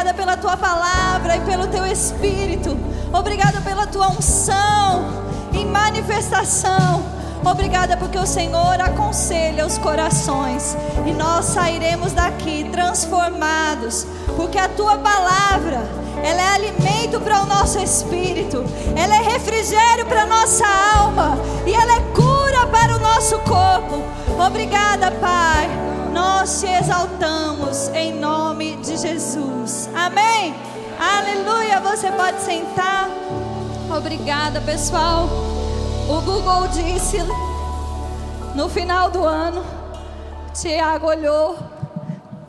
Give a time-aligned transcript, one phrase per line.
[0.00, 2.74] Obrigada pela tua palavra e pelo teu espírito.
[3.12, 5.10] Obrigada pela tua unção
[5.52, 7.04] em manifestação.
[7.44, 10.74] Obrigada porque o Senhor aconselha os corações
[11.06, 15.86] e nós sairemos daqui transformados, porque a tua palavra,
[16.24, 18.64] ela é alimento para o nosso espírito,
[18.96, 20.64] ela é refrigério para a nossa
[20.96, 21.36] alma
[21.66, 24.02] e ela é cura para o nosso corpo.
[24.46, 25.89] Obrigada, Pai.
[26.12, 29.88] Nós te exaltamos em nome de Jesus.
[29.94, 30.54] Amém.
[30.98, 31.80] Aleluia.
[31.80, 33.08] Você pode sentar.
[33.96, 35.28] Obrigada, pessoal.
[36.08, 37.18] O Google disse
[38.54, 39.64] no final do ano,
[40.52, 41.56] Tiago olhou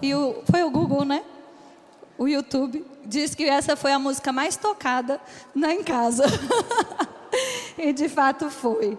[0.02, 1.24] e o, foi o Google, né?
[2.18, 5.22] O YouTube diz que essa foi a música mais tocada
[5.54, 6.24] na em casa.
[7.78, 8.98] e de fato foi.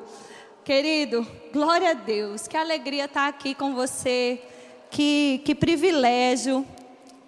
[0.65, 4.41] Querido, glória a Deus, que alegria estar aqui com você,
[4.93, 6.65] que, que privilégio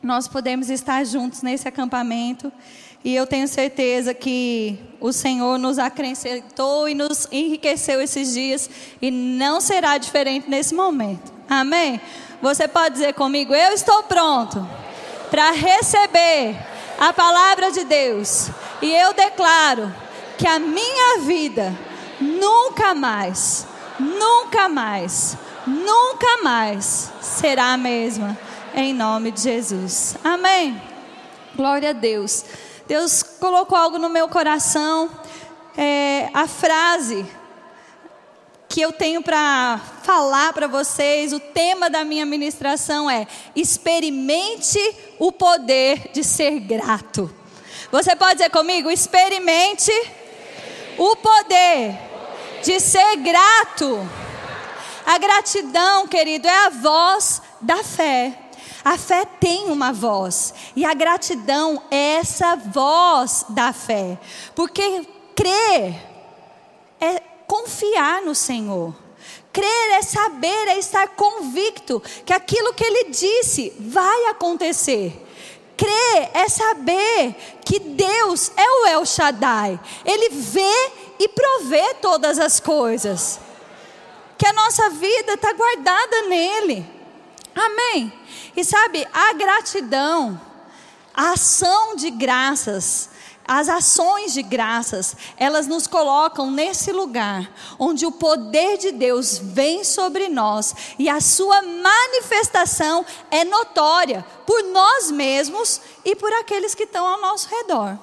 [0.03, 2.53] nós podemos estar juntos nesse acampamento.
[3.03, 8.69] E eu tenho certeza que o Senhor nos acrescentou e nos enriqueceu esses dias
[9.01, 11.33] e não será diferente nesse momento.
[11.49, 12.01] Amém?
[12.41, 14.67] Você pode dizer comigo: Eu estou pronto
[15.31, 16.57] para receber
[16.99, 18.51] a palavra de Deus.
[18.83, 19.93] E eu declaro
[20.37, 21.75] que a minha vida
[22.21, 23.67] nunca mais,
[23.99, 28.37] nunca mais, nunca mais será a mesma.
[28.75, 30.17] Em nome de Jesus.
[30.25, 30.81] Amém.
[31.55, 32.45] Glória a Deus.
[32.87, 35.09] Deus colocou algo no meu coração.
[35.77, 37.25] É, a frase
[38.69, 44.79] que eu tenho para falar para vocês, o tema da minha ministração é: experimente
[45.19, 47.33] o poder de ser grato.
[47.93, 48.91] Você pode dizer comigo?
[48.91, 49.93] Experimente
[50.99, 51.97] o poder
[52.65, 54.24] de ser grato.
[55.07, 58.39] A gratidão, querido, é a voz da fé.
[58.85, 64.19] A fé tem uma voz, e a gratidão é essa voz da fé,
[64.55, 65.95] porque crer
[67.01, 68.95] é confiar no Senhor.
[69.51, 75.19] Crer é saber, é estar convicto que aquilo que Ele disse vai acontecer.
[75.77, 82.61] Crer é saber que Deus é o El Shaddai, Ele vê e provê todas as
[82.61, 83.41] coisas,
[84.37, 86.87] que a nossa vida está guardada nele.
[87.55, 88.13] Amém.
[88.57, 90.41] E sabe, a gratidão,
[91.13, 93.11] a ação de graças,
[93.47, 99.85] as ações de graças, elas nos colocam nesse lugar onde o poder de Deus vem
[99.85, 106.85] sobre nós e a sua manifestação é notória por nós mesmos e por aqueles que
[106.85, 107.99] estão ao nosso redor.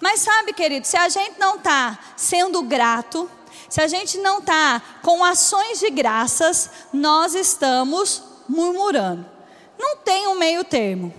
[0.00, 3.30] Mas sabe, querido, se a gente não está sendo grato,
[3.68, 9.26] se a gente não está com ações de graças, nós estamos murmurando.
[9.78, 11.12] Não tem um meio termo.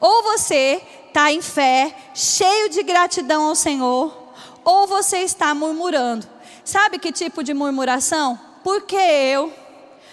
[0.00, 4.16] Ou você está em fé, cheio de gratidão ao Senhor,
[4.64, 6.26] ou você está murmurando.
[6.64, 8.38] Sabe que tipo de murmuração?
[8.62, 9.52] Porque eu,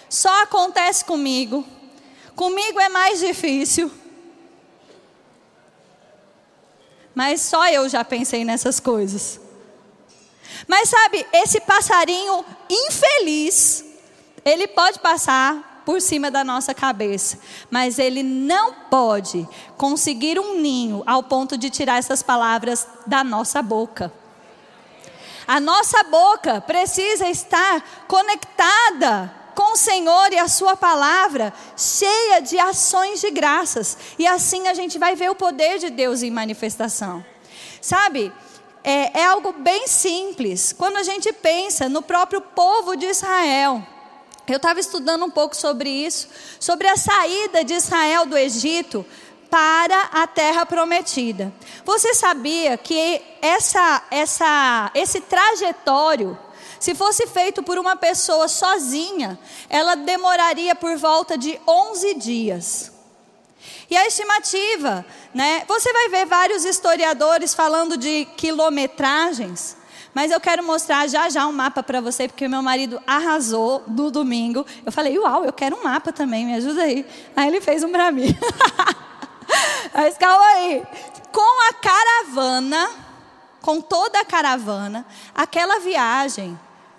[0.08, 1.64] só acontece comigo,
[2.34, 3.90] comigo é mais difícil.
[7.14, 9.40] Mas só eu já pensei nessas coisas.
[10.66, 13.84] Mas sabe, esse passarinho infeliz,
[14.44, 17.38] ele pode passar por cima da nossa cabeça,
[17.70, 23.62] mas ele não pode conseguir um ninho ao ponto de tirar essas palavras da nossa
[23.62, 24.12] boca.
[25.46, 32.58] A nossa boca precisa estar conectada com o Senhor e a Sua palavra, cheia de
[32.58, 37.24] ações de graças, e assim a gente vai ver o poder de Deus em manifestação.
[37.80, 38.30] Sabe,
[38.82, 40.72] é, é algo bem simples.
[40.72, 43.82] Quando a gente pensa no próprio povo de Israel,
[44.46, 46.28] eu estava estudando um pouco sobre isso,
[46.58, 49.04] sobre a saída de Israel do Egito
[49.50, 51.52] para a terra prometida.
[51.84, 56.38] Você sabia que essa, essa, esse trajetório,
[56.80, 59.38] se fosse feito por uma pessoa sozinha,
[59.68, 62.97] ela demoraria por volta de 11 dias.
[63.90, 65.64] E a estimativa, né?
[65.66, 69.76] Você vai ver vários historiadores falando de quilometragens.
[70.12, 74.10] Mas eu quero mostrar já já um mapa para você, porque meu marido arrasou no
[74.10, 74.66] domingo.
[74.84, 77.06] Eu falei, uau, eu quero um mapa também, me ajuda aí.
[77.34, 78.36] Aí ele fez um para mim.
[79.94, 80.82] Mas calma aí.
[81.32, 82.90] Com a caravana,
[83.62, 86.58] com toda a caravana, aquela viagem,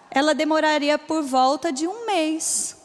[0.09, 2.77] ela demoraria por volta de um mês.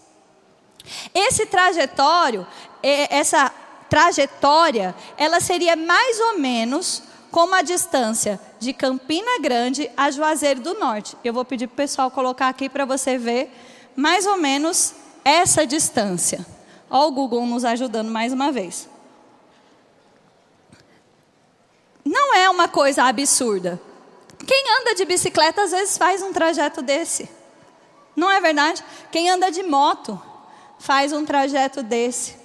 [1.15, 2.47] Esse trajetório,
[2.83, 3.51] essa
[3.95, 10.75] trajetória, ela seria mais ou menos como a distância de Campina Grande a Juazeiro do
[10.75, 11.17] Norte.
[11.23, 13.57] Eu vou pedir para o pessoal colocar aqui para você ver
[13.95, 14.95] mais ou menos
[15.25, 16.45] essa distância.
[16.91, 18.89] Ó o Google nos ajudando mais uma vez.
[22.05, 23.81] Não é uma coisa absurda.
[24.45, 27.31] Quem anda de bicicleta às vezes faz um trajeto desse.
[28.17, 28.83] Não é verdade?
[29.13, 30.21] Quem anda de moto
[30.81, 32.43] faz um trajeto desse.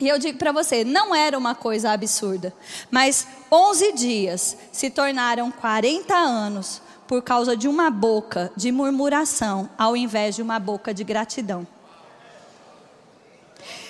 [0.00, 2.54] E eu digo para você, não era uma coisa absurda,
[2.90, 9.94] mas 11 dias se tornaram 40 anos por causa de uma boca de murmuração, ao
[9.94, 11.66] invés de uma boca de gratidão.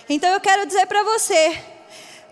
[0.08, 1.62] Então eu quero dizer para você,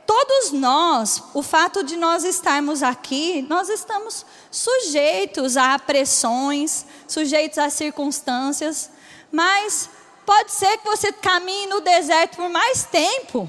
[0.04, 7.70] todos nós, o fato de nós estarmos aqui, nós estamos sujeitos a pressões, sujeitos a
[7.70, 8.90] circunstâncias,
[9.30, 9.88] mas
[10.26, 13.48] pode ser que você caminhe no deserto por mais tempo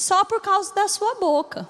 [0.00, 1.68] só por causa da sua boca.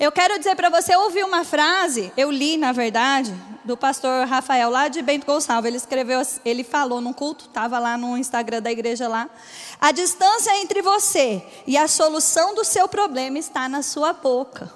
[0.00, 3.34] Eu quero dizer para você, ouvir uma frase, eu li, na verdade,
[3.64, 5.68] do pastor Rafael, lá de Bento Gonçalves.
[5.68, 9.28] Ele escreveu, ele falou num culto, estava lá no Instagram da igreja lá.
[9.78, 14.70] A distância entre você e a solução do seu problema está na sua boca.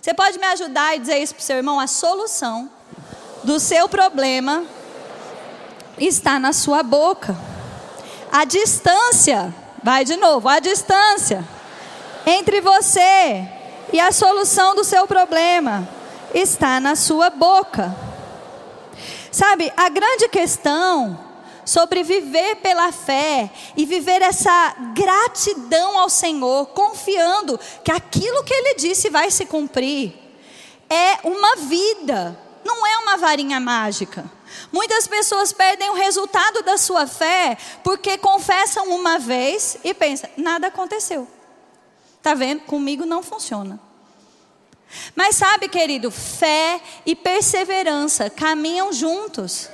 [0.00, 1.78] Você pode me ajudar e dizer isso para o seu irmão?
[1.78, 2.70] A solução
[3.44, 4.64] do seu problema
[5.98, 7.36] está na sua boca.
[8.32, 9.54] A distância
[9.86, 10.48] Vai de novo.
[10.48, 11.46] A distância
[12.26, 13.48] entre você
[13.92, 15.88] e a solução do seu problema
[16.34, 17.96] está na sua boca.
[19.30, 21.16] Sabe, a grande questão
[21.64, 28.74] sobre viver pela fé e viver essa gratidão ao Senhor, confiando que aquilo que Ele
[28.74, 30.12] disse vai se cumprir,
[30.90, 34.24] é uma vida, não é uma varinha mágica.
[34.72, 40.68] Muitas pessoas perdem o resultado da sua fé porque confessam uma vez e pensam, nada
[40.68, 41.28] aconteceu.
[42.22, 42.62] Tá vendo?
[42.62, 43.78] Comigo não funciona.
[45.14, 49.68] Mas sabe, querido, fé e perseverança caminham juntos.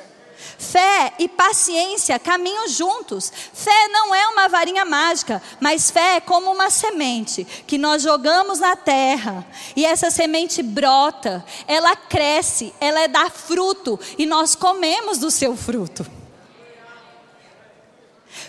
[0.63, 3.33] Fé e paciência caminham juntos.
[3.53, 8.61] Fé não é uma varinha mágica, mas fé é como uma semente que nós jogamos
[8.61, 9.45] na terra
[9.75, 16.07] e essa semente brota, ela cresce, ela dá fruto e nós comemos do seu fruto.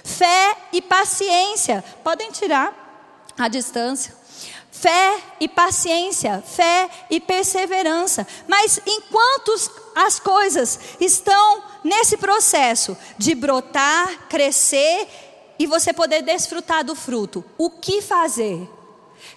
[0.03, 4.22] Fé e paciência, podem tirar a distância
[4.73, 8.27] fé e paciência, fé e perseverança.
[8.47, 9.53] Mas enquanto
[9.95, 15.07] as coisas estão nesse processo de brotar, crescer
[15.59, 18.67] e você poder desfrutar do fruto, o que fazer?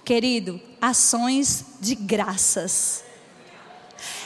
[0.03, 3.05] Querido, ações de graças.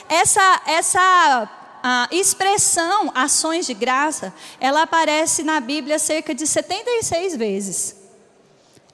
[0.07, 1.49] Essa essa
[1.83, 8.00] a expressão ações de graça, ela aparece na Bíblia cerca de 76 vezes.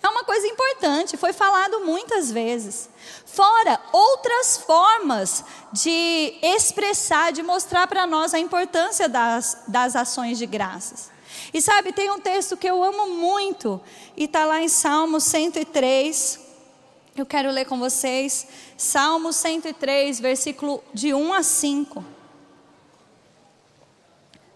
[0.01, 2.89] É uma coisa importante, foi falado muitas vezes.
[3.25, 10.45] Fora outras formas de expressar, de mostrar para nós a importância das, das ações de
[10.45, 11.09] graças.
[11.53, 13.81] E sabe, tem um texto que eu amo muito,
[14.15, 16.39] e está lá em Salmo 103.
[17.15, 18.47] Eu quero ler com vocês.
[18.77, 22.05] Salmo 103, versículo de 1 a 5.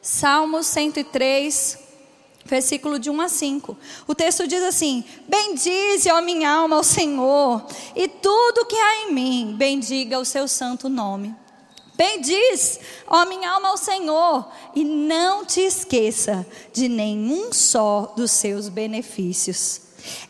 [0.01, 1.79] Salmo 103,
[2.45, 3.77] versículo de 1 a 5.
[4.07, 9.13] O texto diz assim: Bendize, ó minha alma, ao Senhor, e tudo que há em
[9.13, 11.35] mim, bendiga o seu santo nome.
[11.95, 18.69] Bendiz, ó minha alma, ao Senhor, e não te esqueça de nenhum só dos seus
[18.69, 19.81] benefícios.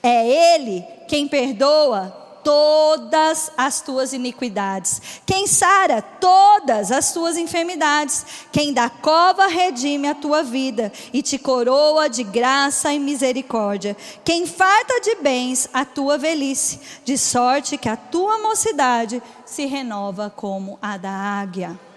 [0.04, 8.74] É Ele quem perdoa todas as tuas iniquidades, quem sara todas as tuas enfermidades, quem
[8.74, 15.00] da cova redime a tua vida e te coroa de graça e misericórdia, quem farta
[15.02, 20.98] de bens a tua velhice, de sorte que a tua mocidade se renova como a
[20.98, 21.91] da águia.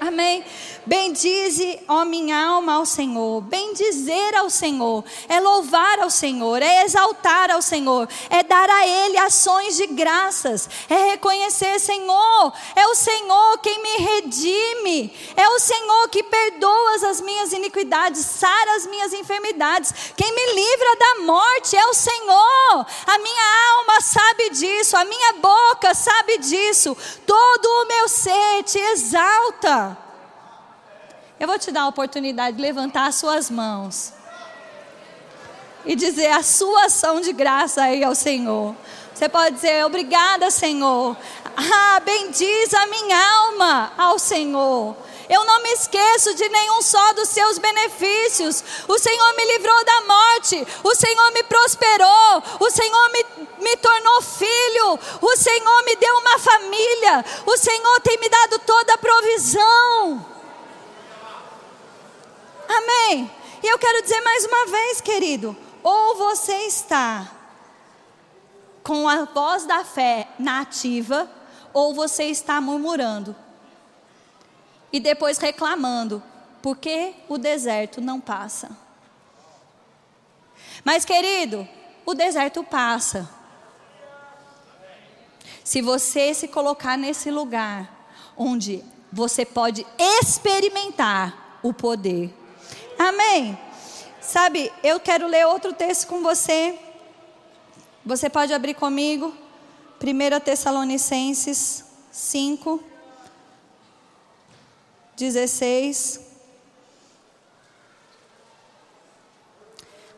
[0.00, 0.44] Amém.
[0.88, 3.42] Bendize, ó minha alma, ao Senhor.
[3.42, 9.18] Bendizer ao Senhor é louvar ao Senhor, é exaltar ao Senhor, é dar a Ele
[9.18, 16.08] ações de graças, é reconhecer, Senhor, é o Senhor quem me redime, é o Senhor
[16.08, 21.86] que perdoa as minhas iniquidades, sara as minhas enfermidades, quem me livra da morte é
[21.86, 22.86] o Senhor.
[23.06, 28.78] A minha alma sabe disso, a minha boca sabe disso, todo o meu ser te
[28.78, 29.97] exalta.
[31.40, 34.12] Eu vou te dar a oportunidade de levantar as suas mãos
[35.84, 38.74] e dizer a sua ação de graça aí ao Senhor.
[39.14, 41.16] Você pode dizer, obrigada, Senhor.
[41.56, 44.96] Ah, bendiz a minha alma ao Senhor.
[45.28, 48.64] Eu não me esqueço de nenhum só dos seus benefícios.
[48.88, 50.66] O Senhor me livrou da morte.
[50.82, 52.42] O Senhor me prosperou.
[52.58, 53.26] O Senhor me,
[53.60, 54.98] me tornou filho.
[55.20, 57.24] O Senhor me deu uma família.
[57.46, 60.37] O Senhor tem me dado toda a provisão.
[62.68, 63.30] Amém.
[63.62, 67.32] E eu quero dizer mais uma vez, querido: ou você está
[68.82, 71.30] com a voz da fé na ativa,
[71.72, 73.34] ou você está murmurando
[74.92, 76.22] e depois reclamando,
[76.62, 78.70] porque o deserto não passa.
[80.84, 81.68] Mas, querido,
[82.06, 83.28] o deserto passa.
[85.62, 87.98] Se você se colocar nesse lugar
[88.36, 88.82] onde
[89.12, 92.34] você pode experimentar o poder.
[92.98, 93.56] Amém.
[94.20, 96.78] Sabe, eu quero ler outro texto com você.
[98.04, 99.32] Você pode abrir comigo.
[100.02, 102.82] 1 Tessalonicenses 5,
[105.16, 106.20] 16.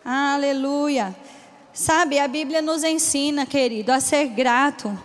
[0.05, 1.15] Aleluia.
[1.73, 4.99] Sabe, a Bíblia nos ensina, querido, a ser grato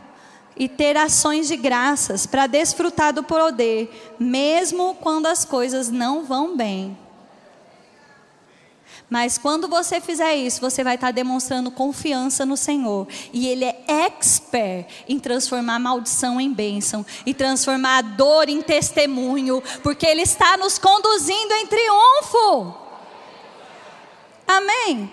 [0.57, 6.55] e ter ações de graças para desfrutar do poder, mesmo quando as coisas não vão
[6.55, 6.97] bem.
[9.09, 13.07] Mas quando você fizer isso, você vai estar demonstrando confiança no Senhor.
[13.31, 20.05] E Ele é expert em transformar maldição em bênção e transformar dor em testemunho, porque
[20.05, 22.75] Ele está nos conduzindo em triunfo.
[24.47, 25.11] Amém?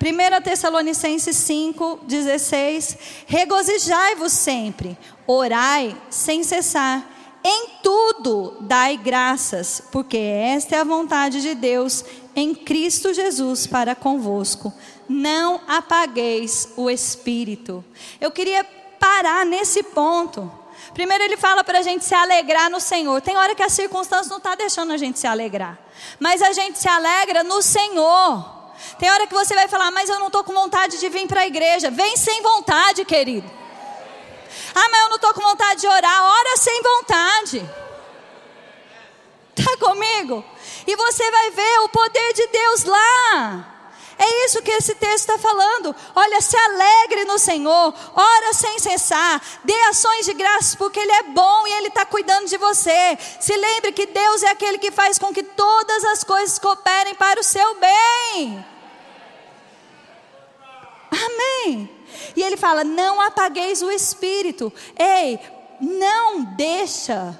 [0.00, 7.10] 1 Tessalonicenses 5, 16: Regozijai-vos sempre, orai sem cessar,
[7.42, 13.94] em tudo dai graças, porque esta é a vontade de Deus em Cristo Jesus para
[13.94, 14.72] convosco.
[15.08, 17.84] Não apagueis o espírito.
[18.20, 18.64] Eu queria
[18.98, 20.50] parar nesse ponto.
[20.92, 23.20] Primeiro ele fala para a gente se alegrar no Senhor.
[23.20, 25.78] Tem hora que a circunstância não está deixando a gente se alegrar.
[26.18, 28.52] Mas a gente se alegra no Senhor.
[28.98, 31.42] Tem hora que você vai falar, mas eu não estou com vontade de vir para
[31.42, 31.90] a igreja.
[31.90, 33.50] Vem sem vontade, querido.
[34.74, 36.24] Ah, mas eu não estou com vontade de orar.
[36.24, 37.83] Ora sem vontade.
[39.56, 40.44] Está comigo?
[40.86, 43.70] E você vai ver o poder de Deus lá.
[44.18, 45.94] É isso que esse texto está falando.
[46.14, 51.22] Olha, se alegre no Senhor, ora sem cessar, dê ações de graças, porque Ele é
[51.24, 53.18] bom e Ele está cuidando de você.
[53.40, 57.40] Se lembre que Deus é aquele que faz com que todas as coisas cooperem para
[57.40, 58.64] o seu bem.
[61.10, 61.90] Amém.
[62.36, 64.72] E ele fala: não apagueis o espírito.
[64.98, 65.38] Ei,
[65.80, 67.38] não deixa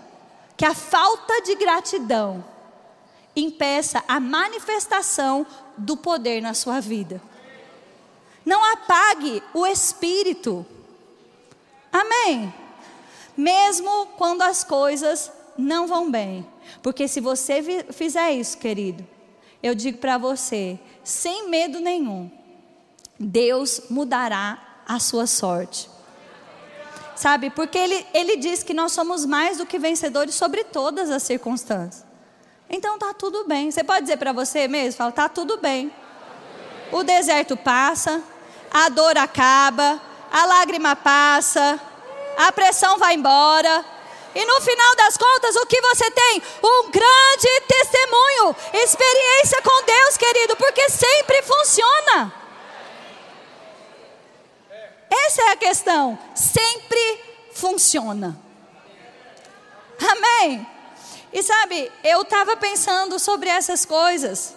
[0.57, 2.45] que a falta de gratidão
[3.35, 5.47] impeça a manifestação
[5.77, 7.21] do poder na sua vida.
[8.45, 10.65] Não apague o espírito.
[11.93, 12.53] Amém.
[13.37, 16.47] Mesmo quando as coisas não vão bem.
[16.83, 19.07] Porque se você fizer isso, querido,
[19.63, 22.31] eu digo para você, sem medo nenhum,
[23.19, 25.89] Deus mudará a sua sorte.
[27.25, 31.23] Sabe, porque ele, ele diz que nós somos mais do que vencedores sobre todas as
[31.23, 32.05] circunstâncias.
[32.69, 33.71] Então tá tudo bem.
[33.71, 35.91] Você pode dizer para você mesmo, fala, tá tudo bem.
[36.93, 38.23] O deserto passa,
[38.71, 39.99] a dor acaba,
[40.31, 41.81] a lágrima passa,
[42.37, 43.83] a pressão vai embora.
[44.35, 46.43] E no final das contas, o que você tem?
[46.63, 52.45] Um grande testemunho, experiência com Deus, querido, porque sempre funciona.
[55.27, 56.19] Essa é a questão.
[56.35, 57.14] Sempre
[57.65, 58.39] funciona.
[59.99, 60.67] Amém?
[61.33, 64.55] E sabe, eu estava pensando sobre essas coisas,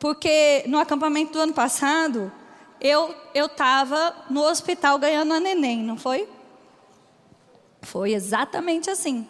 [0.00, 2.32] porque no acampamento do ano passado,
[2.80, 6.28] eu estava no hospital ganhando a neném, não foi?
[7.82, 9.24] Foi exatamente assim.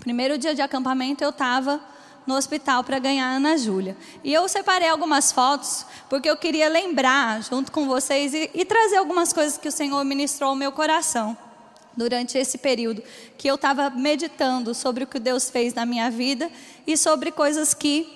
[0.00, 1.80] Primeiro dia de acampamento, eu estava
[2.26, 3.96] no hospital para ganhar a Ana Júlia.
[4.24, 8.96] E eu separei algumas fotos, porque eu queria lembrar, junto com vocês, e, e trazer
[8.96, 11.45] algumas coisas que o Senhor ministrou ao meu coração
[11.96, 13.02] durante esse período
[13.38, 16.50] que eu estava meditando sobre o que Deus fez na minha vida
[16.86, 18.06] e sobre coisas que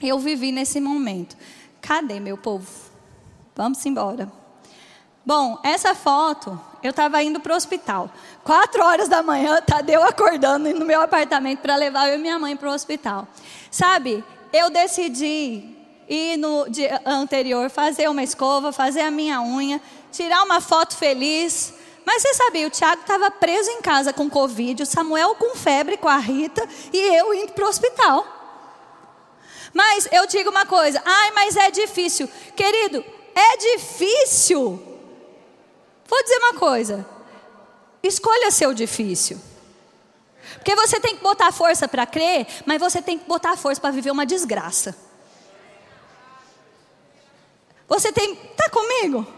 [0.00, 1.36] eu vivi nesse momento.
[1.80, 2.66] Cadê meu povo?
[3.54, 4.30] Vamos embora.
[5.24, 8.08] Bom, essa foto, eu estava indo para o hospital.
[8.44, 12.56] Quatro horas da manhã, Tadeu acordando no meu apartamento para levar eu e minha mãe
[12.56, 13.26] para o hospital.
[13.70, 15.76] Sabe, eu decidi
[16.08, 19.80] ir no dia anterior fazer uma escova, fazer a minha unha,
[20.12, 21.74] tirar uma foto feliz,
[22.06, 25.96] mas você sabia, o Tiago estava preso em casa com Covid, o Samuel com febre
[25.96, 28.24] com a Rita e eu indo para o hospital.
[29.74, 32.30] Mas eu digo uma coisa, ai, mas é difícil.
[32.54, 34.80] Querido, é difícil.
[36.06, 37.04] Vou dizer uma coisa,
[38.00, 39.40] escolha seu difícil.
[40.54, 43.90] Porque você tem que botar força para crer, mas você tem que botar força para
[43.90, 44.96] viver uma desgraça.
[47.88, 49.35] Você tem, tá comigo?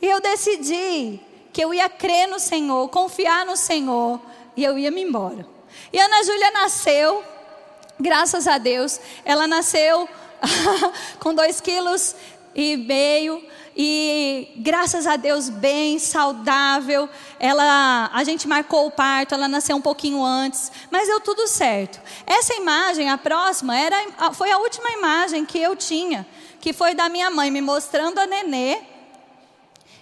[0.00, 1.20] E eu decidi
[1.52, 4.20] que eu ia crer no Senhor, confiar no Senhor,
[4.56, 5.46] e eu ia me embora.
[5.92, 7.24] E Ana Júlia nasceu,
[7.98, 10.08] graças a Deus, ela nasceu
[11.18, 12.14] com dois quilos
[12.54, 13.42] e meio
[13.80, 17.08] e graças a Deus bem saudável.
[17.38, 22.00] Ela, a gente marcou o parto, ela nasceu um pouquinho antes, mas deu tudo certo.
[22.26, 26.26] Essa imagem, a próxima, era, foi a última imagem que eu tinha,
[26.60, 28.78] que foi da minha mãe me mostrando a nenê.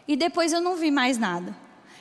[0.07, 1.57] E depois eu não vi mais nada.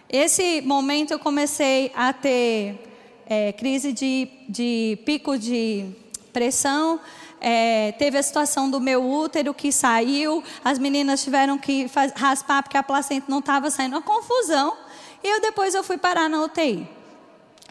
[0.10, 2.80] Esse momento eu comecei a ter
[3.28, 5.86] é, crise de, de pico de
[6.32, 7.00] pressão
[7.48, 12.64] é, teve a situação do meu útero que saiu, as meninas tiveram que faz, raspar
[12.64, 14.76] porque a placenta não estava saindo, uma confusão.
[15.24, 16.90] E eu depois eu fui parar na UTI.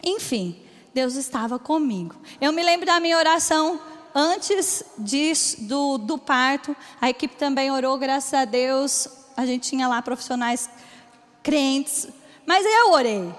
[0.01, 0.61] Enfim,
[0.93, 2.15] Deus estava comigo.
[2.39, 3.77] Eu me lembro da minha oração
[4.13, 6.73] antes disso, do, do parto.
[7.01, 9.09] A equipe também orou, graças a Deus.
[9.35, 10.69] A gente tinha lá profissionais
[11.43, 12.07] crentes.
[12.45, 13.33] Mas eu orei.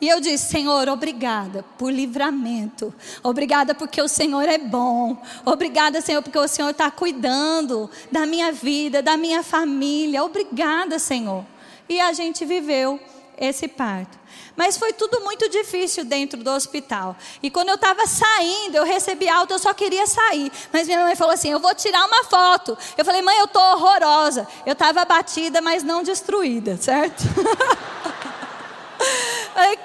[0.00, 2.94] E eu disse: Senhor, obrigada por livramento.
[3.22, 5.16] Obrigada porque o Senhor é bom.
[5.44, 10.22] Obrigada, Senhor, porque o Senhor está cuidando da minha vida, da minha família.
[10.22, 11.44] Obrigada, Senhor.
[11.88, 13.00] E a gente viveu
[13.36, 14.18] esse parto.
[14.58, 17.14] Mas foi tudo muito difícil dentro do hospital.
[17.40, 20.50] E quando eu estava saindo, eu recebi alta, eu só queria sair.
[20.72, 22.76] Mas minha mãe falou assim: Eu vou tirar uma foto.
[22.96, 24.48] Eu falei: Mãe, eu estou horrorosa.
[24.66, 27.22] Eu estava abatida, mas não destruída, certo?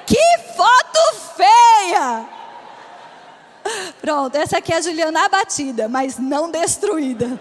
[0.08, 2.26] que foto feia!
[4.02, 7.40] Pronto, essa aqui é a Juliana abatida, mas não destruída.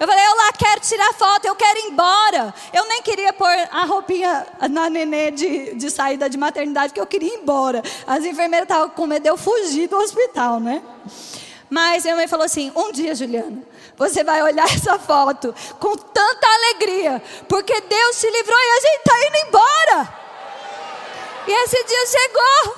[0.00, 2.54] Eu falei, eu lá quero tirar foto, eu quero ir embora.
[2.72, 7.06] Eu nem queria pôr a roupinha na nenê de, de saída de maternidade, porque eu
[7.06, 7.82] queria ir embora.
[8.06, 10.82] As enfermeiras estavam com medo de eu fugir do hospital, né?
[11.68, 13.62] Mas minha mãe falou assim: um dia, Juliana,
[13.94, 19.00] você vai olhar essa foto com tanta alegria, porque Deus te livrou e a gente
[19.00, 20.14] está indo embora.
[21.46, 22.76] E esse dia chegou.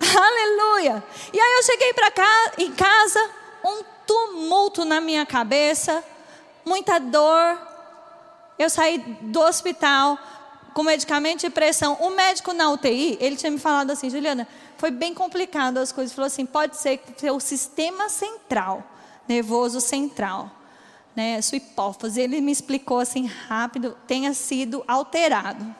[0.20, 1.04] Aleluia.
[1.32, 3.30] E aí eu cheguei para cá em casa,
[3.64, 6.02] um tumulto na minha cabeça,
[6.64, 7.60] muita dor.
[8.58, 10.18] Eu saí do hospital
[10.72, 11.92] com medicamento de pressão.
[12.00, 16.10] O médico na UTI, ele tinha me falado assim, Juliana, foi bem complicado as coisas.
[16.10, 18.82] Ele falou assim, pode ser que o sistema central,
[19.28, 20.50] nervoso central,
[21.14, 25.74] né, sua hipófise, ele me explicou assim rápido, tenha sido alterado.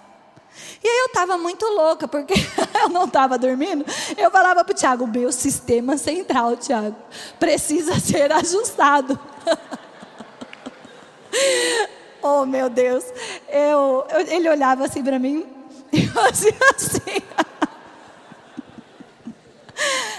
[0.83, 2.35] E aí eu estava muito louca, porque
[2.83, 3.85] eu não estava dormindo.
[4.17, 6.97] Eu falava para o Tiago, meu sistema central, Tiago,
[7.39, 9.19] precisa ser ajustado.
[12.23, 13.05] oh, meu Deus.
[13.49, 15.47] Eu, eu ele olhava assim para mim
[15.93, 17.23] e fazia assim.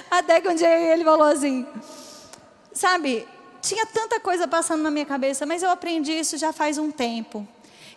[0.10, 1.68] Até que um dia ele falou assim,
[2.74, 3.28] sabe,
[3.62, 7.48] tinha tanta coisa passando na minha cabeça, mas eu aprendi isso já faz um tempo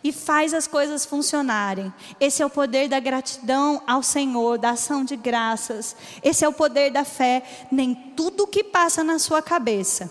[0.03, 1.93] e faz as coisas funcionarem.
[2.19, 5.95] Esse é o poder da gratidão ao Senhor, da ação de graças.
[6.23, 7.43] Esse é o poder da fé.
[7.71, 10.11] Nem tudo que passa na sua cabeça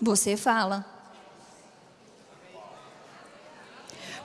[0.00, 0.84] você fala.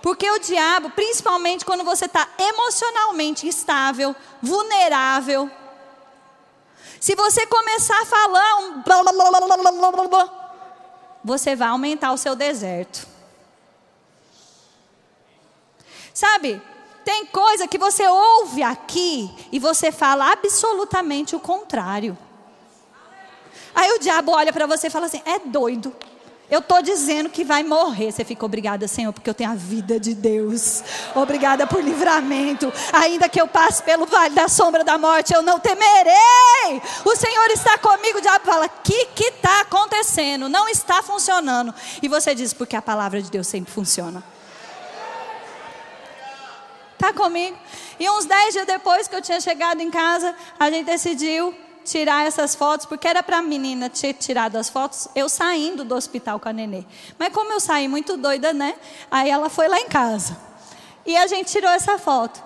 [0.01, 5.49] Porque o diabo, principalmente quando você está emocionalmente instável, vulnerável,
[6.99, 10.51] se você começar a falar um blá blá blá blá blá blá blá,
[11.23, 13.14] você vai aumentar o seu deserto.
[16.15, 16.61] Sabe,
[17.03, 22.17] tem coisa que você ouve aqui e você fala absolutamente o contrário.
[23.75, 25.93] Aí o diabo olha para você e fala assim: é doido.
[26.49, 28.13] Eu estou dizendo que vai morrer.
[28.13, 30.83] Você fica obrigada, Senhor, porque eu tenho a vida de Deus.
[31.13, 32.71] Obrigada por livramento.
[32.93, 36.81] Ainda que eu passe pelo vale da sombra da morte, eu não temerei.
[37.03, 38.19] O Senhor está comigo.
[38.19, 40.47] O diabo fala: O que está acontecendo?
[40.47, 41.75] Não está funcionando.
[42.01, 44.23] E você diz: Porque a palavra de Deus sempre funciona.
[46.95, 47.57] Está comigo?
[47.99, 51.53] E uns dez dias depois que eu tinha chegado em casa, a gente decidiu
[51.83, 55.93] tirar essas fotos, porque era para a menina ter tirado as fotos, eu saindo do
[55.93, 56.83] hospital com a nenê.
[57.19, 58.75] Mas como eu saí muito doida, né?
[59.11, 60.35] Aí ela foi lá em casa.
[61.05, 62.43] E a gente tirou essa foto.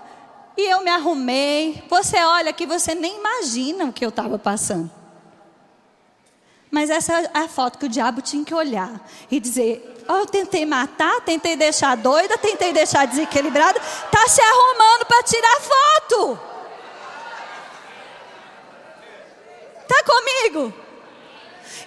[0.57, 1.81] E eu me arrumei.
[1.89, 4.98] Você olha que você nem imagina o que eu estava passando.
[6.71, 10.25] Mas essa é a foto que o diabo tinha que olhar e dizer: oh, eu
[10.25, 16.39] tentei matar, tentei deixar doida, tentei deixar desequilibrada, está se arrumando para tirar foto.
[19.81, 20.73] Está comigo?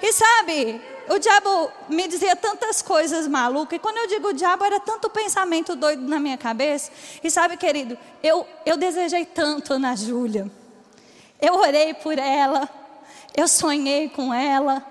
[0.02, 4.64] E sabe, o diabo me dizia tantas coisas malucas, e quando eu digo o diabo,
[4.64, 6.90] era tanto pensamento doido na minha cabeça.
[7.22, 10.50] E sabe, querido, eu, eu desejei tanto na Júlia.
[11.40, 12.68] Eu orei por ela,
[13.36, 14.84] eu sonhei com ela.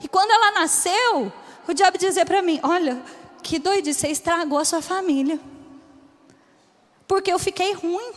[0.00, 1.32] E quando ela nasceu,
[1.66, 3.02] o diabo dizia para mim: Olha,
[3.42, 5.40] que doido, você estragou a sua família.
[7.06, 8.12] Porque eu fiquei ruim.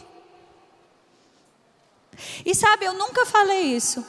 [2.46, 4.06] E sabe, eu nunca falei isso.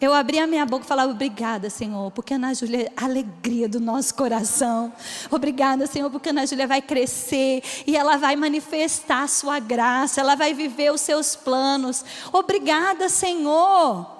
[0.00, 3.68] Eu abri a minha boca e falava, obrigada, Senhor, porque Ana Júlia é a alegria
[3.68, 4.90] do nosso coração.
[5.30, 10.34] Obrigada, Senhor, porque Ana Júlia vai crescer e ela vai manifestar a sua graça, ela
[10.34, 12.02] vai viver os seus planos.
[12.32, 14.19] Obrigada, Senhor.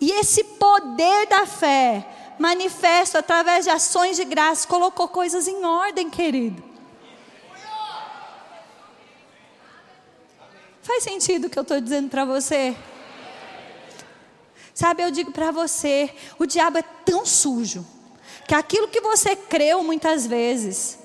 [0.00, 2.06] E esse poder da fé,
[2.38, 6.62] manifesto através de ações de graça, colocou coisas em ordem, querido.
[10.82, 12.76] Faz sentido o que eu estou dizendo para você?
[14.72, 17.84] Sabe, eu digo para você, o diabo é tão sujo,
[18.46, 20.98] que aquilo que você creu muitas vezes,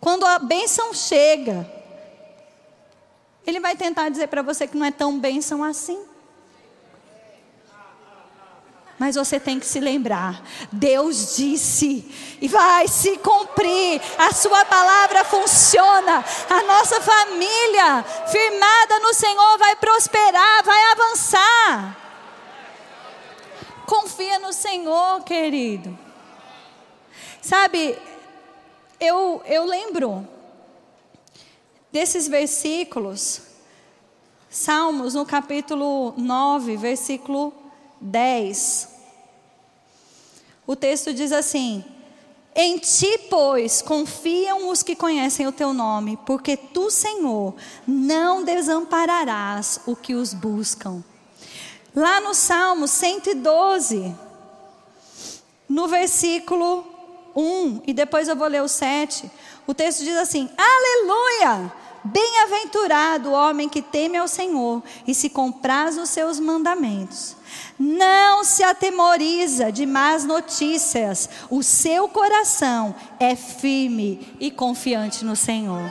[0.00, 1.70] quando a bênção chega,
[3.46, 6.02] ele vai tentar dizer para você que não é tão bênção assim.
[9.02, 12.08] Mas você tem que se lembrar: Deus disse
[12.40, 14.00] e vai se cumprir.
[14.16, 16.24] A Sua palavra funciona.
[16.48, 21.96] A nossa família, firmada no Senhor, vai prosperar, vai avançar.
[23.86, 25.98] Confia no Senhor, querido.
[27.40, 27.98] Sabe,
[29.00, 30.28] eu, eu lembro
[31.90, 33.42] desses versículos,
[34.48, 37.52] Salmos, no capítulo 9, versículo
[38.00, 38.91] 10.
[40.66, 41.84] O texto diz assim:
[42.54, 47.54] Em ti, pois, confiam os que conhecem o teu nome, porque tu, Senhor,
[47.86, 51.02] não desampararás o que os buscam.
[51.94, 54.14] Lá no Salmo 112,
[55.68, 56.86] no versículo
[57.34, 59.30] 1, e depois eu vou ler o 7,
[59.66, 61.72] o texto diz assim: Aleluia!
[62.04, 67.36] Bem-aventurado o homem que teme ao Senhor e se compraz os seus mandamentos.
[67.78, 75.90] Não se atemoriza de más notícias, o seu coração é firme e confiante no Senhor.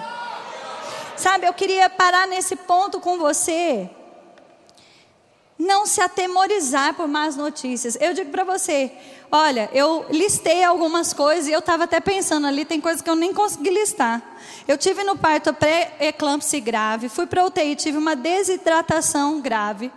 [1.17, 3.89] Sabe, eu queria parar nesse ponto com você,
[5.61, 7.95] não se atemorizar por más notícias.
[8.01, 8.91] Eu digo para você,
[9.31, 13.15] olha, eu listei algumas coisas e eu estava até pensando ali, tem coisas que eu
[13.15, 14.21] nem consegui listar.
[14.67, 19.91] Eu tive no parto pré-eclâmpsia grave, fui para UTI, tive uma desidratação grave.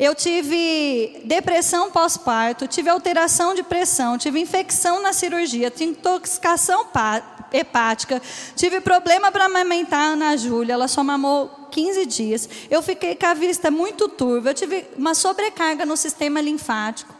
[0.00, 6.86] Eu tive depressão pós-parto, tive alteração de pressão, tive infecção na cirurgia, tive intoxicação
[7.52, 8.22] hepática,
[8.56, 12.48] tive problema para amamentar a Ana Júlia, ela só mamou 15 dias.
[12.70, 17.14] Eu fiquei com a vista muito turva, eu tive uma sobrecarga no sistema linfático.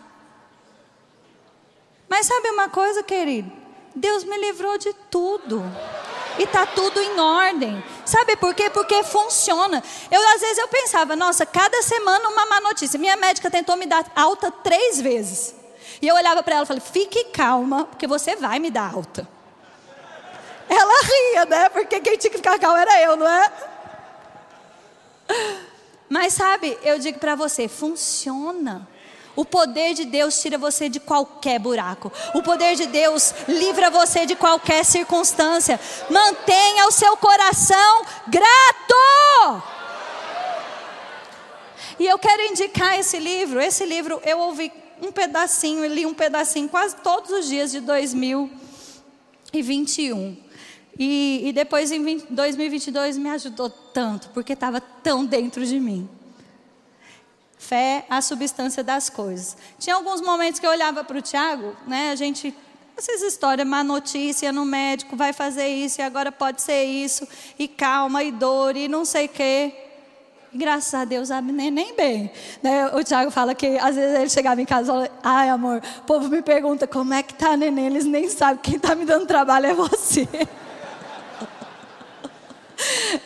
[2.08, 3.52] Mas sabe uma coisa, querido?
[3.94, 5.62] Deus me livrou de tudo.
[6.38, 7.84] E tá tudo em ordem.
[8.10, 8.68] Sabe por quê?
[8.68, 9.80] Porque funciona.
[10.10, 12.98] Eu às vezes eu pensava, nossa, cada semana uma má notícia.
[12.98, 15.54] Minha médica tentou me dar alta três vezes.
[16.02, 19.28] E eu olhava para ela e falei: "Fique calma, porque você vai me dar alta".
[20.68, 21.68] Ela ria, né?
[21.68, 23.52] Porque quem tinha que ficar calma era eu, não é?
[26.08, 28.88] Mas sabe, eu digo para você, funciona.
[29.36, 32.12] O poder de Deus tira você de qualquer buraco.
[32.34, 35.78] O poder de Deus livra você de qualquer circunstância.
[36.10, 39.62] Mantenha o seu coração grato.
[41.98, 43.60] E eu quero indicar esse livro.
[43.60, 50.36] Esse livro eu ouvi um pedacinho, li um pedacinho quase todos os dias de 2021.
[50.98, 56.08] E, e depois em 20, 2022 me ajudou tanto, porque estava tão dentro de mim.
[57.70, 59.56] Fé, a substância das coisas.
[59.78, 62.10] Tinha alguns momentos que eu olhava para o Tiago, né?
[62.10, 62.52] A gente,
[62.98, 67.68] essas histórias, má notícia no médico, vai fazer isso e agora pode ser isso, e
[67.68, 69.72] calma, e dor, e não sei o quê.
[70.52, 72.32] Graças a Deus, a nem bem.
[72.60, 72.88] Né?
[72.88, 76.02] O Tiago fala que às vezes ele chegava em casa e falava, ai amor, o
[76.02, 79.28] povo me pergunta como é que tá neném, eles nem sabem, quem está me dando
[79.28, 80.26] trabalho é você.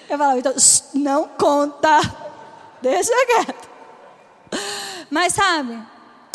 [0.06, 0.52] Eu falava, então,
[0.92, 1.98] não conta,
[2.82, 3.73] deixa quieto.
[5.10, 5.78] Mas sabe,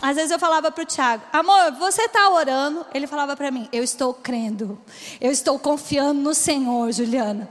[0.02, 2.86] às vezes eu falava para o Tiago, amor, você está orando?
[2.94, 4.80] Ele falava para mim, eu estou crendo,
[5.20, 7.50] eu estou confiando no Senhor, Juliana.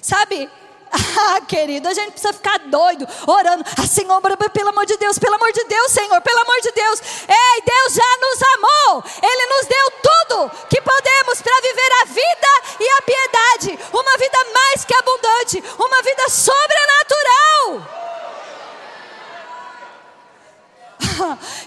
[0.00, 0.48] Sabe,
[0.92, 3.64] ah, querido, a gente precisa ficar doido, orando.
[3.78, 7.00] Ah, Senhor, pelo amor de Deus, pelo amor de Deus, Senhor, pelo amor de Deus.
[7.28, 9.04] Ei, Deus já nos amou.
[9.22, 13.78] Ele nos deu tudo que podemos para viver a vida e a piedade.
[13.92, 18.11] Uma vida mais que abundante, uma vida sobrenatural.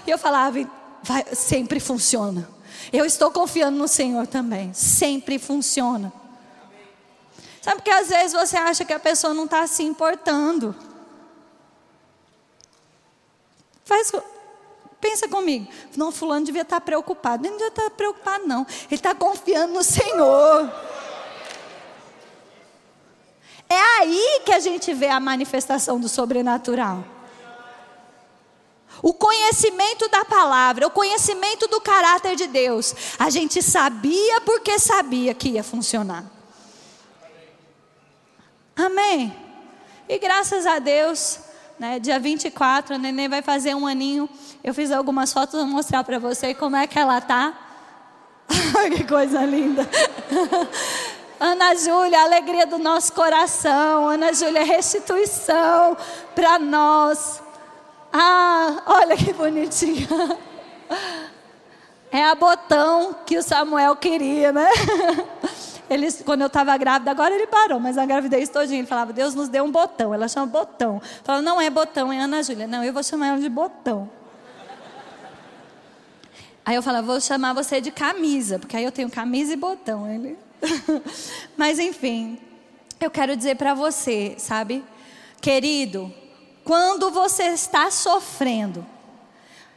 [0.06, 0.58] E eu falava,
[1.02, 2.48] vai, sempre funciona.
[2.92, 4.72] Eu estou confiando no Senhor também.
[4.72, 6.12] Sempre funciona.
[7.60, 10.74] Sabe porque às vezes você acha que a pessoa não está se importando.
[13.84, 14.12] Faz,
[15.00, 15.66] pensa comigo.
[15.96, 17.44] Não, fulano devia estar tá preocupado.
[17.44, 18.66] Ele não devia estar tá preocupado, não.
[18.86, 20.72] Ele está confiando no Senhor.
[23.68, 27.04] É aí que a gente vê a manifestação do sobrenatural.
[29.02, 32.94] O conhecimento da palavra, o conhecimento do caráter de Deus.
[33.18, 36.24] A gente sabia porque sabia que ia funcionar.
[38.76, 39.34] Amém.
[40.08, 41.40] E graças a Deus,
[41.78, 44.28] né, dia 24, a neném vai fazer um aninho.
[44.62, 47.54] Eu fiz algumas fotos, vou mostrar para você como é que ela tá.
[48.94, 49.88] que coisa linda.
[51.40, 54.08] Ana Júlia, alegria do nosso coração.
[54.08, 55.96] Ana Júlia, restituição
[56.34, 57.42] para nós.
[58.18, 60.08] Ah, olha que bonitinha.
[62.10, 64.70] É a botão que o Samuel queria, né?
[65.88, 69.34] Ele, quando eu estava grávida, agora ele parou, mas a gravidez todinha, ele falava, Deus
[69.34, 70.14] nos deu um botão.
[70.14, 71.00] Ela chama botão.
[71.22, 72.66] Falava, não é botão, é Ana Júlia.
[72.66, 74.10] Não, eu vou chamar ela de botão.
[76.64, 80.10] Aí eu falava, vou chamar você de camisa, porque aí eu tenho camisa e botão.
[80.10, 80.38] Ele...
[81.54, 82.38] mas enfim,
[82.98, 84.82] eu quero dizer para você, sabe?
[85.38, 86.12] Querido,
[86.66, 88.84] quando você está sofrendo,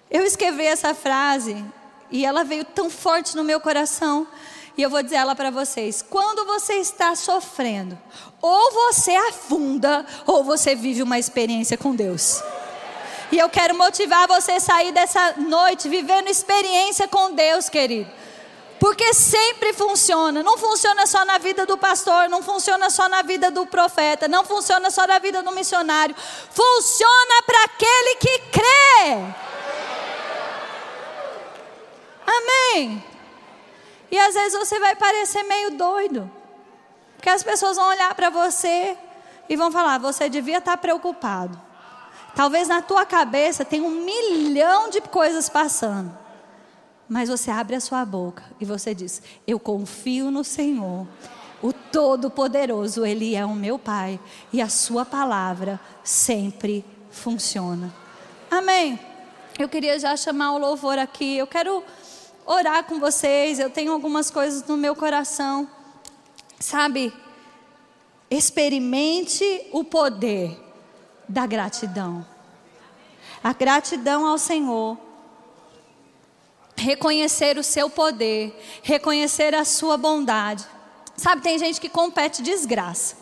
[0.10, 1.64] eu escrevi essa frase
[2.10, 4.28] e ela veio tão forte no meu coração.
[4.76, 7.96] E eu vou dizer ela para vocês: quando você está sofrendo,
[8.42, 12.42] ou você afunda, ou você vive uma experiência com Deus.
[13.32, 18.10] E eu quero motivar você a sair dessa noite vivendo experiência com Deus, querido.
[18.80, 20.42] Porque sempre funciona.
[20.42, 24.46] Não funciona só na vida do pastor, não funciona só na vida do profeta, não
[24.46, 26.16] funciona só na vida do missionário.
[26.50, 29.34] Funciona para aquele que crê.
[32.26, 33.04] Amém.
[34.12, 36.32] E às vezes você vai parecer meio doido.
[37.16, 38.98] Porque as pessoas vão olhar para você
[39.50, 41.60] e vão falar: você devia estar preocupado.
[42.36, 46.18] Talvez na tua cabeça tenha um milhão de coisas passando.
[47.10, 51.08] Mas você abre a sua boca e você diz: Eu confio no Senhor.
[51.62, 54.20] O Todo-Poderoso, Ele é o meu Pai.
[54.54, 57.94] E a Sua palavra sempre funciona.
[58.50, 59.00] Amém.
[59.58, 61.38] Eu queria já chamar o louvor aqui.
[61.38, 61.84] Eu quero
[62.46, 63.60] orar com vocês.
[63.60, 65.68] Eu tenho algumas coisas no meu coração.
[66.60, 67.12] Sabe?
[68.30, 70.58] Experimente o poder
[71.28, 72.26] da gratidão.
[73.44, 75.09] A gratidão ao Senhor.
[76.80, 80.66] Reconhecer o seu poder, reconhecer a sua bondade.
[81.18, 83.18] Sabe, tem gente que compete desgraça.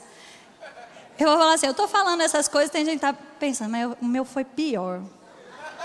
[1.20, 3.98] Eu vou falar assim, eu estou falando essas coisas, tem gente que está pensando, mas
[4.02, 5.02] o meu foi pior.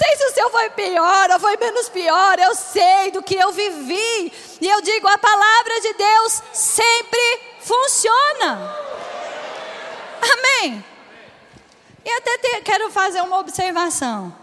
[0.02, 3.52] sei se o seu foi pior ou foi menos pior, eu sei do que eu
[3.52, 4.34] vivi.
[4.60, 8.76] E eu digo: a palavra de Deus sempre funciona.
[10.22, 10.84] Amém.
[12.04, 14.41] E até te, quero fazer uma observação.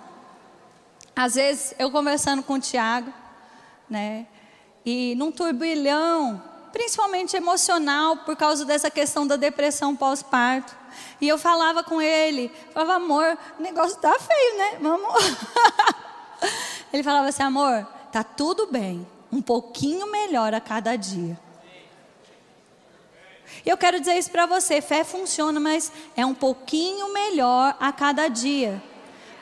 [1.19, 3.13] Às vezes eu conversando com o Tiago,
[3.91, 4.25] né?
[4.87, 6.41] E num turbilhão,
[6.73, 10.77] principalmente emocional, por causa dessa questão da depressão pós-parto.
[11.21, 14.79] E eu falava com ele, falava, amor, o negócio tá feio, né?
[14.81, 15.13] Vamos.
[16.95, 21.37] ele falava assim, amor, tá tudo bem, um pouquinho melhor a cada dia.
[23.67, 27.91] E eu quero dizer isso para você: fé funciona, mas é um pouquinho melhor a
[27.91, 28.81] cada dia.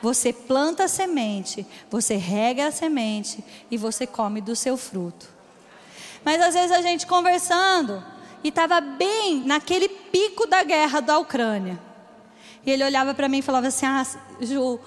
[0.01, 5.27] Você planta a semente, você rega a semente e você come do seu fruto.
[6.23, 8.03] Mas às vezes a gente conversando,
[8.43, 11.79] e estava bem naquele pico da guerra da Ucrânia.
[12.65, 14.05] E ele olhava para mim e falava assim: Ah,
[14.39, 14.79] Ju,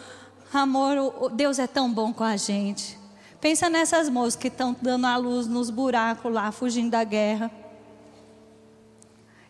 [0.52, 2.98] amor, Deus é tão bom com a gente.
[3.40, 7.50] Pensa nessas moças que estão dando a luz nos buracos lá, fugindo da guerra.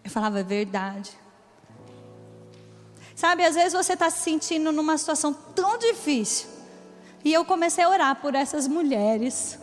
[0.04, 1.10] Eu falava, é verdade.
[3.20, 6.48] Sabe, às vezes você está se sentindo numa situação tão difícil.
[7.22, 9.58] E eu comecei a orar por essas mulheres.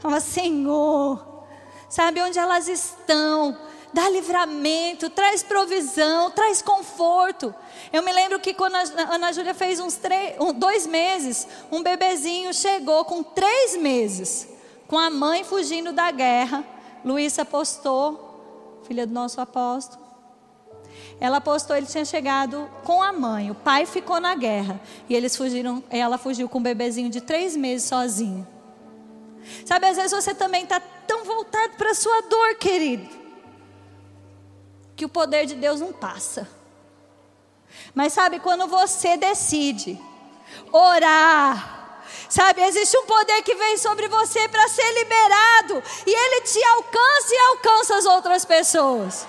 [0.00, 1.46] Falava, Senhor,
[1.88, 3.56] sabe onde elas estão.
[3.90, 7.54] Dá livramento, traz provisão, traz conforto.
[7.90, 12.52] Eu me lembro que quando a Ana Júlia fez uns três, dois meses, um bebezinho
[12.52, 14.46] chegou com três meses,
[14.86, 16.62] com a mãe fugindo da guerra.
[17.02, 20.01] Luísa postou, filha do nosso apóstolo.
[21.22, 23.48] Ela postou, ele tinha chegado com a mãe.
[23.48, 24.80] O pai ficou na guerra.
[25.08, 28.44] E eles fugiram, ela fugiu com um bebezinho de três meses sozinho.
[29.64, 33.08] Sabe, às vezes você também está tão voltado para a sua dor, querido,
[34.96, 36.48] que o poder de Deus não passa.
[37.94, 39.96] Mas sabe, quando você decide
[40.72, 46.64] orar, sabe, existe um poder que vem sobre você para ser liberado, e ele te
[46.64, 49.24] alcança e alcança as outras pessoas.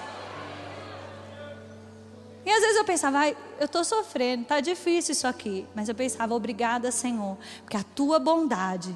[2.45, 5.65] E às vezes eu pensava, ai, eu estou sofrendo, está difícil isso aqui.
[5.73, 8.95] Mas eu pensava, obrigada, Senhor, porque a tua bondade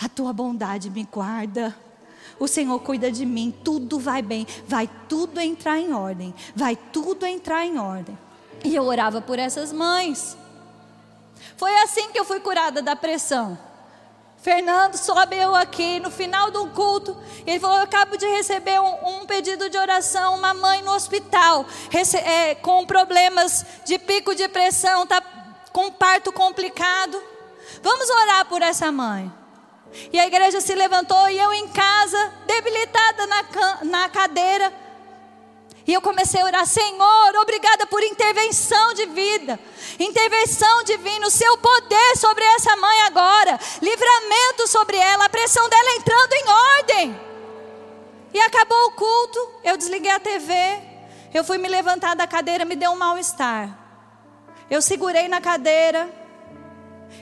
[0.00, 1.74] a tua bondade me guarda.
[2.38, 7.24] O Senhor cuida de mim, tudo vai bem, vai tudo entrar em ordem, vai tudo
[7.24, 8.18] entrar em ordem.
[8.62, 10.36] E eu orava por essas mães.
[11.56, 13.58] Foi assim que eu fui curada da pressão.
[14.46, 17.16] Fernando sobe eu aqui no final do culto.
[17.44, 20.36] Ele falou: Eu acabo de receber um, um pedido de oração.
[20.36, 21.66] Uma mãe no hospital
[22.24, 25.20] é, com problemas de pico de pressão, está
[25.72, 27.20] com parto complicado.
[27.82, 29.32] Vamos orar por essa mãe.
[30.12, 33.44] E a igreja se levantou e eu em casa, debilitada na,
[33.82, 34.72] na cadeira.
[35.86, 39.58] E eu comecei a orar, Senhor, obrigada por intervenção de vida,
[40.00, 45.96] intervenção divina, o seu poder sobre essa mãe agora, livramento sobre ela, a pressão dela
[45.96, 47.20] entrando em ordem.
[48.34, 50.52] E acabou o culto, eu desliguei a TV,
[51.32, 53.78] eu fui me levantar da cadeira, me deu um mal-estar.
[54.68, 56.12] Eu segurei na cadeira,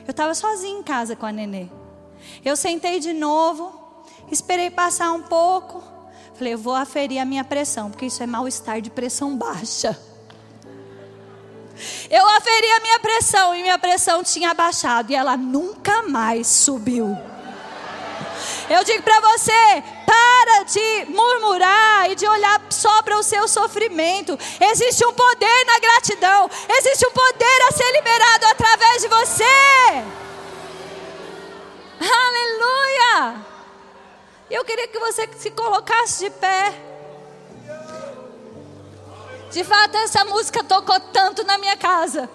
[0.06, 1.68] eu estava sozinha em casa com a nenê.
[2.42, 5.93] Eu sentei de novo, esperei passar um pouco.
[6.36, 9.98] Falei, eu vou aferir a minha pressão, porque isso é mal-estar de pressão baixa.
[12.10, 17.16] Eu aferi a minha pressão e minha pressão tinha baixado e ela nunca mais subiu.
[18.68, 24.38] Eu digo para você, para de murmurar e de olhar só para o seu sofrimento.
[24.60, 29.44] Existe um poder na gratidão, existe um poder a ser liberado através de você.
[32.00, 33.53] Aleluia!
[34.50, 36.74] Eu queria que você se colocasse de pé.
[39.50, 42.28] De fato, essa música tocou tanto na minha casa.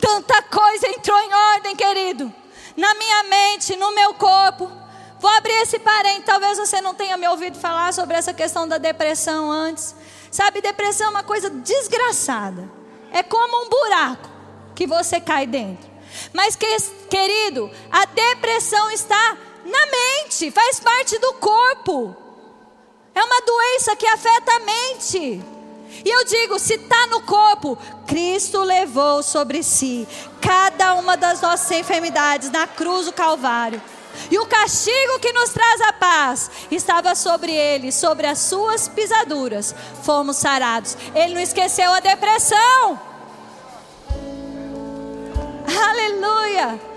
[0.00, 2.32] Tanta coisa entrou em ordem, querido.
[2.76, 4.70] Na minha mente, no meu corpo.
[5.18, 6.22] Vou abrir esse parente.
[6.22, 9.94] Talvez você não tenha me ouvido falar sobre essa questão da depressão antes.
[10.30, 12.70] Sabe, depressão é uma coisa desgraçada.
[13.12, 14.30] É como um buraco
[14.74, 15.90] que você cai dentro.
[16.32, 22.16] Mas, querido, a depressão está na mente, faz parte do corpo.
[23.14, 25.40] É uma doença que afeta a mente.
[26.04, 30.06] E eu digo, se está no corpo, Cristo levou sobre si
[30.40, 33.82] cada uma das nossas enfermidades na cruz do Calvário.
[34.30, 39.74] E o castigo que nos traz a paz estava sobre ele, sobre as suas pisaduras.
[40.02, 40.96] Fomos sarados.
[41.14, 43.00] Ele não esqueceu a depressão.
[45.88, 46.89] Aleluia.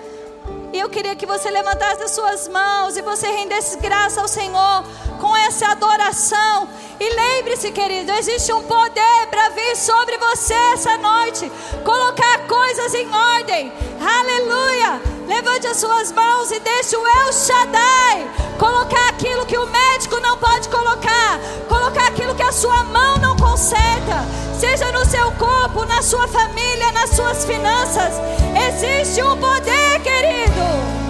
[0.74, 4.84] E eu queria que você levantasse as suas mãos e você rendesse graça ao Senhor
[5.22, 6.68] com essa adoração.
[7.00, 11.52] E lembre-se, querido, existe um poder para vir sobre você essa noite,
[11.86, 13.72] colocar coisas em ordem.
[14.02, 15.13] Aleluia!
[15.28, 20.38] Levante as suas mãos e deixe o El Shaddai colocar aquilo que o médico não
[20.38, 24.24] pode colocar, colocar aquilo que a sua mão não conserta,
[24.58, 28.14] seja no seu corpo, na sua família, nas suas finanças.
[28.68, 31.03] Existe um poder, querido.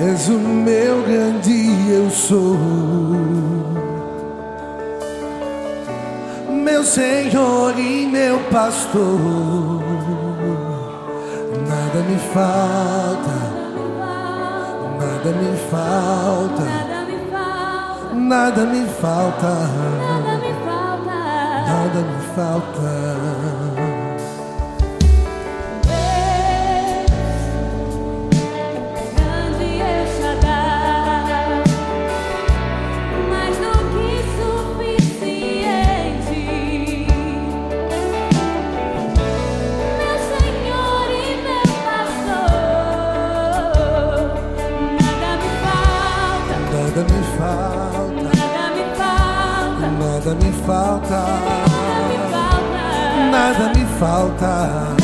[0.00, 2.56] És o meu grande eu sou.
[6.48, 9.20] Meu Senhor e meu pastor,
[11.68, 13.50] nada me falta.
[14.98, 16.64] Nada me falta,
[18.14, 19.54] nada me falta,
[20.10, 21.66] nada me falta.
[21.66, 22.02] Nada
[51.10, 51.26] falta,
[53.30, 54.99] nada me falta.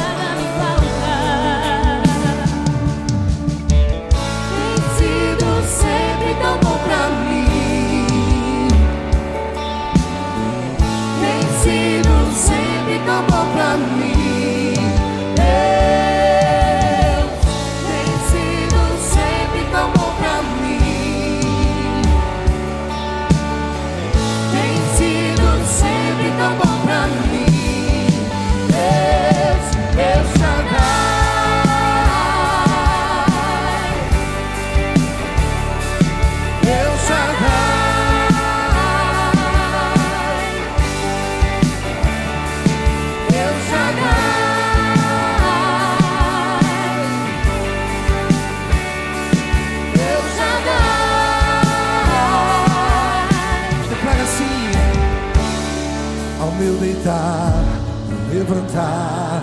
[58.32, 59.42] Levantar, levantar,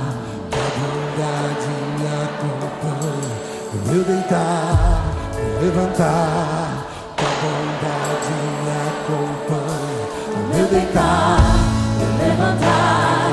[0.52, 2.04] a bondade me
[3.86, 5.04] meu deitar,
[5.36, 6.86] meu levantar,
[7.18, 10.04] tua bondade me acompanha.
[10.54, 11.40] Meu deitar,
[11.98, 13.32] meu levantar,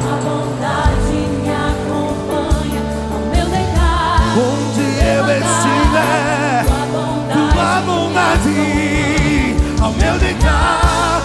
[0.00, 2.82] tua bondade me acompanha.
[3.12, 6.64] Ao meu deitar, onde eu estiver,
[7.32, 8.58] tua bondade,
[9.80, 11.22] ao meu deitar,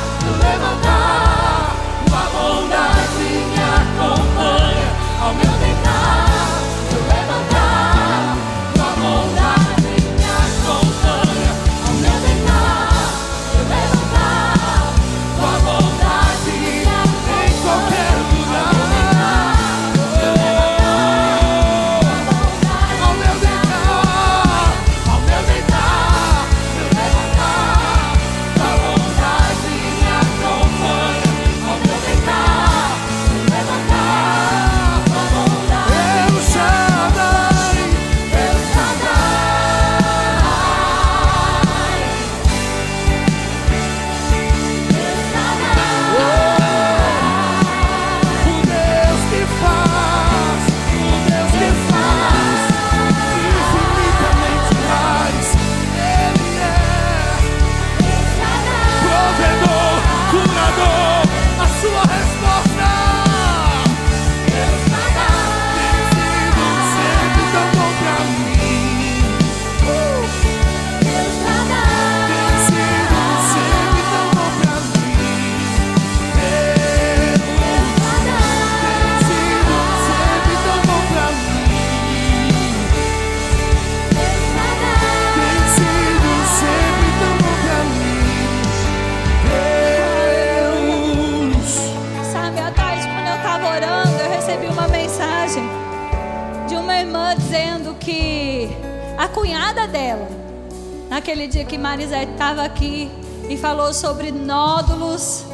[102.43, 103.09] estava aqui
[103.49, 105.45] e falou sobre nódulos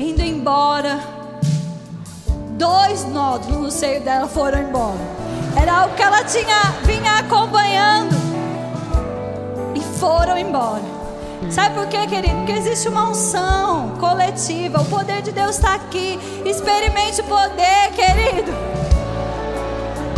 [0.00, 0.98] indo embora,
[2.52, 4.96] dois nódulos no seio dela foram embora.
[5.60, 8.16] Era algo que ela tinha vinha acompanhando
[9.74, 10.82] e foram embora.
[11.50, 12.36] Sabe por quê, querido?
[12.36, 14.80] Porque existe uma unção coletiva.
[14.80, 16.18] O poder de Deus está aqui.
[16.46, 18.52] Experimente o poder, querido.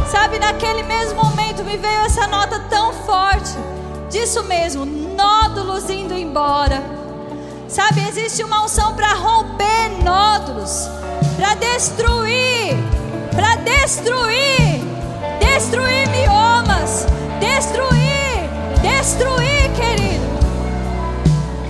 [0.09, 3.57] Sabe, naquele mesmo momento me veio essa nota tão forte.
[4.09, 6.83] Disso mesmo, nódulos indo embora.
[7.69, 10.89] Sabe, existe uma unção para romper nódulos,
[11.37, 12.75] para destruir,
[13.35, 14.81] para destruir,
[15.39, 17.07] destruir miomas,
[17.39, 18.49] destruir,
[18.81, 20.31] destruir, querido.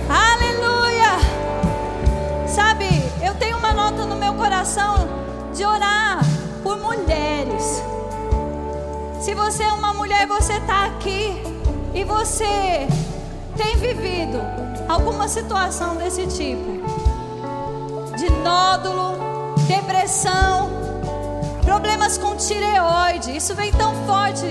[0.09, 1.13] Aleluia!
[2.47, 2.87] Sabe,
[3.21, 5.07] eu tenho uma nota no meu coração
[5.53, 6.21] de orar
[6.63, 7.83] por mulheres.
[9.19, 11.43] Se você é uma mulher, você está aqui
[11.93, 12.87] e você
[13.55, 14.39] tem vivido
[14.87, 16.81] alguma situação desse tipo
[18.17, 20.69] de nódulo, depressão,
[21.63, 23.35] problemas com tireoide.
[23.35, 24.45] Isso vem tão forte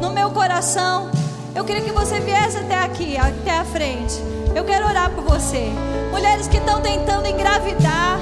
[0.00, 1.10] no meu coração.
[1.54, 4.14] Eu queria que você viesse até aqui, até a frente.
[4.54, 5.70] Eu quero orar por você.
[6.10, 8.18] Mulheres que estão tentando engravidar.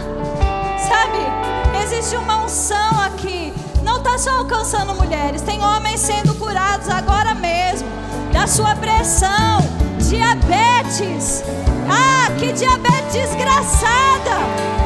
[0.89, 1.85] Sabe?
[1.85, 3.53] Existe uma unção aqui.
[3.83, 5.43] Não está só alcançando mulheres.
[5.43, 7.89] Tem homens sendo curados agora mesmo.
[8.33, 9.80] Da sua pressão.
[10.11, 11.45] Diabetes.
[11.89, 14.80] Ah, que diabetes desgraçada.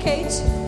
[0.00, 0.59] Kate.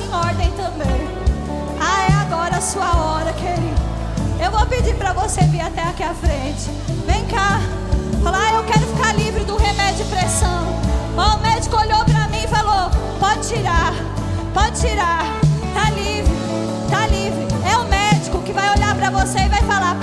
[0.00, 1.08] em ordem também.
[1.80, 3.82] Ah, é agora a sua hora, querido.
[4.42, 6.70] Eu vou pedir para você vir até aqui à frente.
[7.06, 7.60] Vem cá.
[8.22, 10.66] Fala, ah, eu quero ficar livre do remédio de pressão.
[11.16, 12.90] Oh, o médico olhou para mim e falou:
[13.20, 13.92] pode tirar,
[14.52, 15.24] pode tirar.
[15.74, 16.34] Tá livre,
[16.90, 17.46] tá livre.
[17.70, 19.96] É o médico que vai olhar para você e vai falar: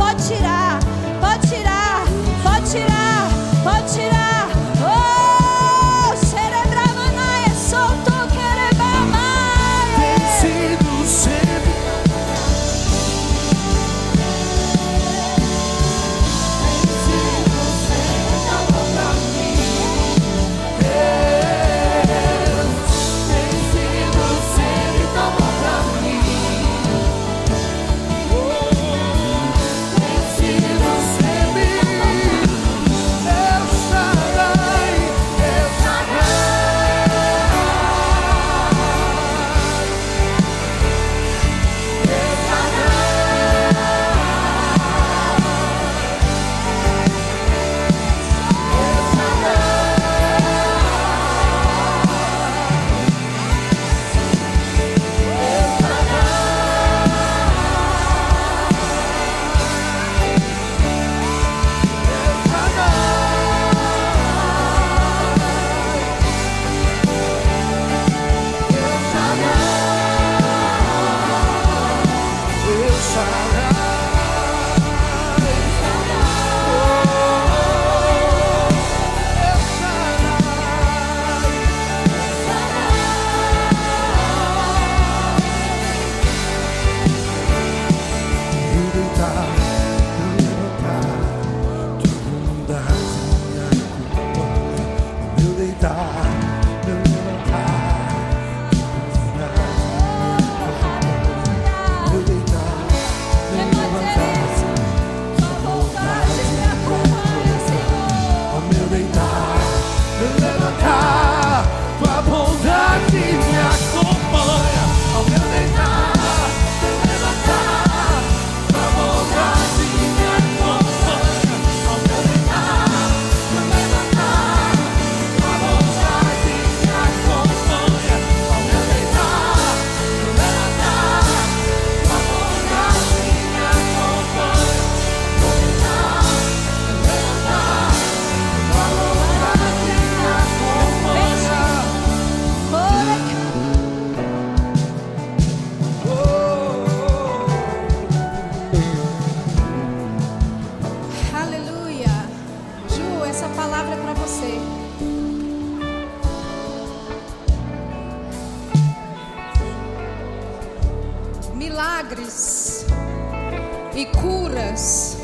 [163.94, 165.18] e curas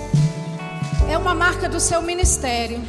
[1.10, 2.82] é uma marca do seu ministério.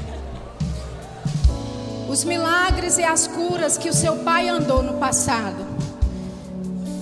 [2.09, 5.67] Os milagres e as curas que o seu pai andou no passado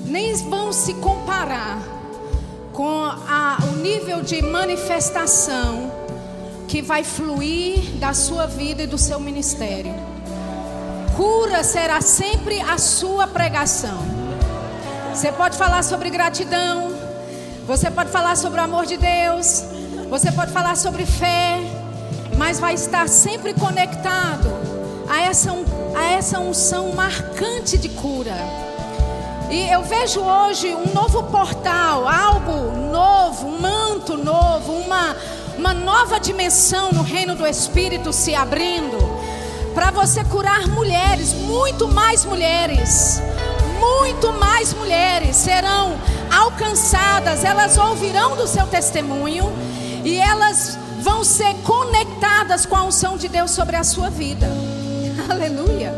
[0.05, 1.79] nem vão se comparar
[2.72, 5.91] com a, o nível de manifestação
[6.68, 9.95] que vai fluir da sua vida e do seu ministério.
[11.16, 13.99] Cura será sempre a sua pregação.
[15.14, 16.96] Você pode falar sobre gratidão,
[17.67, 19.64] você pode falar sobre o amor de Deus,
[20.09, 21.59] você pode falar sobre fé,
[22.37, 24.49] mas vai estar sempre conectado
[25.09, 25.51] a essa,
[25.97, 28.37] a essa unção marcante de cura.
[29.51, 35.17] E eu vejo hoje um novo portal, algo novo, um manto novo, uma,
[35.59, 38.97] uma nova dimensão no reino do Espírito se abrindo
[39.75, 43.21] para você curar mulheres, muito mais mulheres,
[43.87, 45.97] muito mais mulheres serão
[46.30, 49.53] alcançadas, elas ouvirão do seu testemunho
[50.05, 54.49] e elas vão ser conectadas com a unção de Deus sobre a sua vida.
[55.30, 55.95] Aleluia.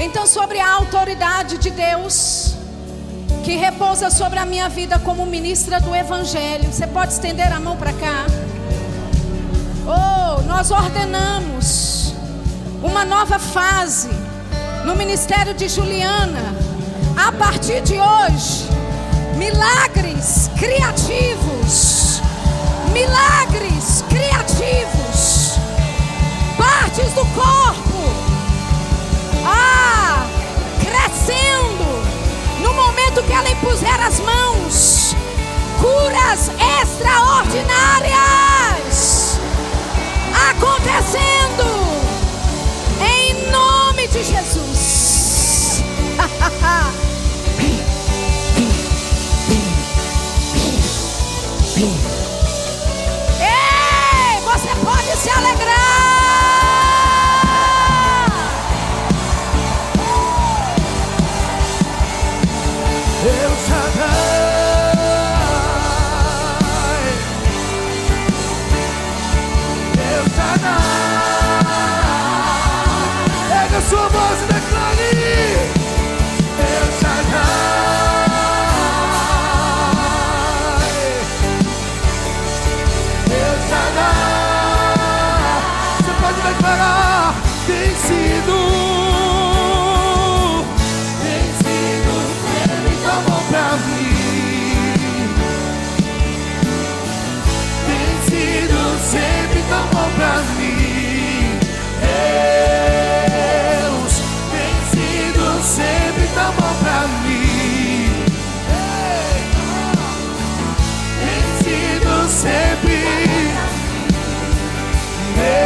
[0.00, 2.54] Então, sobre a autoridade de Deus
[3.44, 7.76] que repousa sobre a minha vida como ministra do Evangelho, você pode estender a mão
[7.76, 8.26] para cá.
[9.86, 12.14] Oh, nós ordenamos
[12.82, 14.10] uma nova fase
[14.84, 16.69] no ministério de Juliana.
[17.22, 18.66] A partir de hoje,
[19.36, 22.22] milagres criativos,
[22.94, 24.02] milagres